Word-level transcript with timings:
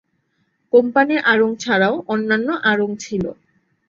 কোম্পানির 0.73 1.21
আড়ং 1.31 1.51
ছাড়াও 1.55 1.95
অন্যান্য 2.07 2.47
আড়ং 2.63 2.89
ছিল। 3.03 3.23